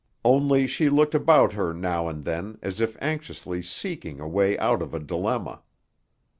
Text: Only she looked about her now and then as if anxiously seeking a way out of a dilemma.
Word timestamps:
Only 0.25 0.65
she 0.65 0.89
looked 0.89 1.13
about 1.13 1.53
her 1.53 1.75
now 1.75 2.07
and 2.07 2.23
then 2.25 2.57
as 2.63 2.81
if 2.81 2.97
anxiously 2.99 3.61
seeking 3.61 4.19
a 4.19 4.27
way 4.27 4.57
out 4.57 4.81
of 4.81 4.95
a 4.95 4.99
dilemma. 4.99 5.61